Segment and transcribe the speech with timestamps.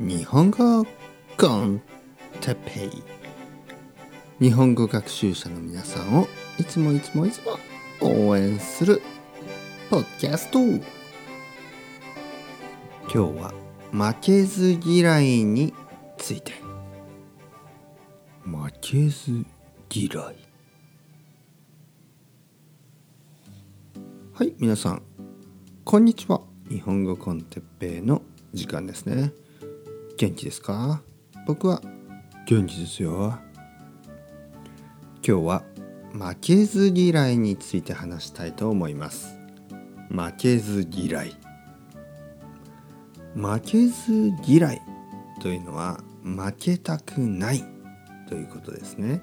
[0.00, 0.86] 日本語
[1.38, 1.80] コン
[2.40, 3.02] テペイ。
[4.40, 6.26] 日本語学習者の皆さんを
[6.58, 7.58] いつもいつもいつも
[8.00, 9.02] 応援する
[9.90, 10.58] ポッキャスト。
[10.60, 10.80] 今
[13.12, 13.52] 日は
[13.92, 15.74] 負けず嫌いに
[16.16, 16.52] ついて。
[18.44, 19.44] 負けず
[19.90, 20.36] 嫌い。
[24.32, 25.02] はい皆さん。
[25.84, 26.40] こんにちは。
[26.68, 28.22] 日本語コンテッペイの
[28.54, 29.32] 時間ですね。
[30.22, 31.02] 元気ですか？
[31.48, 31.82] 僕は
[32.46, 33.40] 元気ですよ。
[35.16, 35.64] 今日は
[36.12, 39.36] 負けず嫌いについて話したいと思います。
[40.10, 41.36] 負けず嫌い。
[43.34, 44.82] 負けず嫌い
[45.40, 47.64] というのは負けたくない
[48.28, 49.22] ということですね。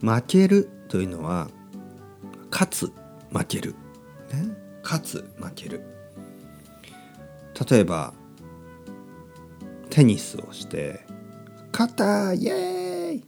[0.00, 1.48] 負けるというのは
[2.50, 2.92] 勝つ
[3.32, 3.76] 負ける、
[4.32, 4.48] ね、
[4.82, 5.84] 勝つ負ける。
[7.70, 8.14] 例えば
[9.90, 11.04] テニスをして
[11.72, 13.24] 「勝ったイエーイ!」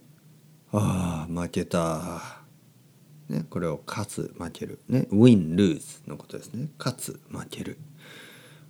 [0.71, 2.45] ああ負けた、
[3.29, 4.79] ね、これを勝つ負ける。
[4.87, 6.69] ねウィン・ルーズのことですね。
[6.79, 7.77] 勝つ負ける。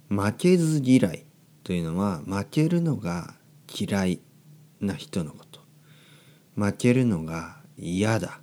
[0.10, 1.26] 負けず嫌い
[1.64, 3.36] というのは負けるのが
[3.74, 4.20] 嫌い
[4.82, 5.62] な人のこと。
[6.56, 8.42] 負けるのが嫌だ。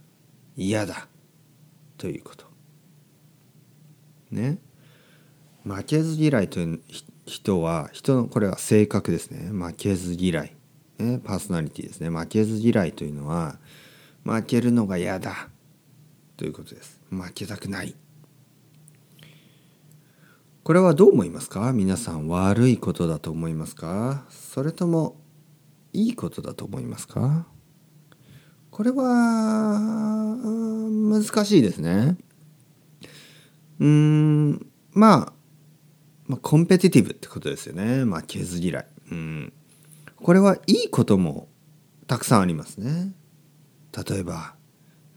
[0.57, 1.09] 嫌だ
[1.99, 2.47] ということ。
[4.31, 4.59] ね。
[5.65, 6.81] 負けず嫌いという
[7.31, 9.51] 人は人のこれは性格ですね。
[9.51, 10.57] 負けず嫌い、
[10.99, 12.11] ね、パーソナリティですね。
[12.11, 13.59] 負けず嫌いというのは
[14.25, 15.49] 負けるのが嫌だ。
[16.37, 17.01] ということです。
[17.09, 17.95] 負けたくない。
[20.63, 21.73] これはどう思いますか？
[21.73, 24.25] 皆さん悪いことだと思いますか？
[24.29, 25.17] それとも
[25.93, 27.47] いいことだと思いますか？
[28.71, 29.05] これは
[30.41, 32.17] 難しいですね。
[33.79, 35.40] うんまあ
[36.31, 38.05] まあ、コンペティティブってことですよね。
[38.05, 38.87] まあ、負けず嫌い。
[39.11, 39.53] うん。
[40.15, 41.49] これはいいことも
[42.07, 43.13] たくさんありますね。
[44.09, 44.55] 例えば、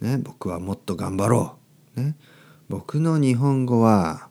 [0.02, 1.58] ね、僕はもっと頑張ろ
[1.96, 2.02] う。
[2.02, 2.16] ね、
[2.68, 4.30] 僕の日本語は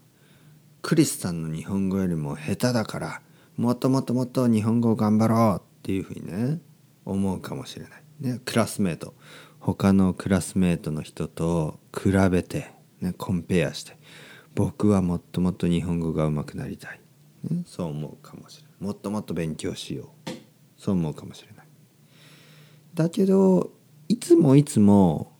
[0.82, 3.22] クリスさんの日本語よりも下手だから
[3.56, 6.58] もっともっともっと日本語を頑張ろうっていうふうにね
[7.04, 8.02] 思うかもしれない。
[8.18, 9.14] ね、クラスメート
[9.60, 13.96] 他のクラスメートの人と比べて、ね、コンペアして
[14.54, 17.00] 僕はもっともっと日本語が上手くなりたい、
[17.66, 18.72] そう思うかもしれない。
[18.80, 20.30] もっともっと勉強しよう。
[20.76, 21.66] そう思うかもしれない。
[22.94, 23.70] だけど
[24.08, 25.32] いつもいつも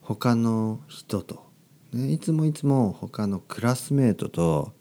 [0.00, 1.44] 他の人と、
[1.92, 4.72] ね、いつもいつも他のクラスメートと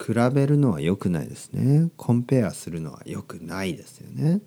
[0.00, 1.90] 比べるのは良くないですね。
[1.96, 4.40] コンペアするのは良くないですよね。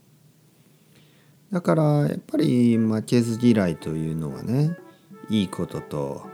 [1.51, 4.75] だからやっぱり負けず嫌いというのはね
[5.29, 6.27] いいことと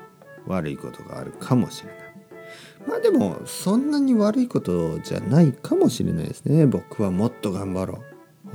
[0.48, 2.02] 悪いことがあるかもしれない。
[2.88, 6.66] まあでもそんなに悪いことじゃないかもしれないですね。
[6.66, 8.02] 僕はもっと頑張ろう。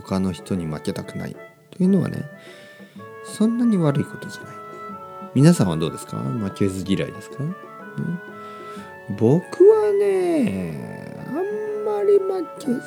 [0.02, 1.36] 他の人に負けたくない。
[1.70, 2.24] というのはね
[3.24, 4.54] そんなに悪いことじゃない。
[5.34, 6.16] 皆さんはどうですか？
[6.16, 7.56] 負けず嫌いですか、うん、
[9.18, 11.34] 僕はねあん
[11.84, 12.80] まり負けず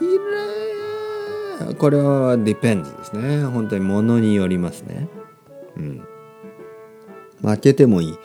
[0.00, 1.74] 嫌い。
[1.76, 3.44] これは depends ですね。
[3.44, 5.08] 本当にものによりますね。
[5.76, 6.06] うん。
[7.42, 8.18] 負けてもいい。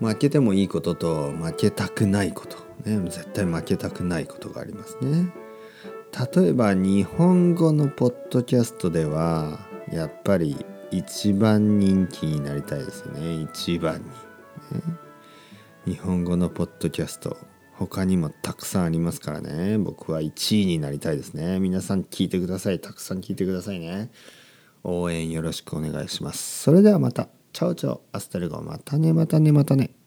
[0.00, 2.56] 負けてもいいことと負けたくないこと、
[2.88, 5.32] ね、絶対負けたくないことがありますね。
[6.34, 9.58] 例えば日本語のポッドキャストでは
[9.92, 10.56] やっぱり
[10.90, 13.42] 一番人気になりたいですね。
[13.42, 14.06] 一番に、ね、
[15.86, 17.36] 日本語のポッドキャスト
[17.74, 19.78] 他にもたくさんありますからね。
[19.78, 21.60] 僕は1位になりたいですね。
[21.60, 22.80] 皆さん聞いてください。
[22.80, 24.10] たくさん聞いてくださいね。
[24.82, 26.62] 応援よろしくお願いします。
[26.62, 27.37] それではまた。
[27.52, 29.97] Ciao ciao hasta luego またねまたねまたね。